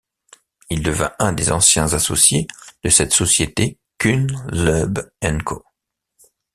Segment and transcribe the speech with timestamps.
[0.71, 2.47] Il devint un des anciens associés
[2.83, 4.97] de cette société Kuhn, Loeb
[5.43, 5.63] & Co.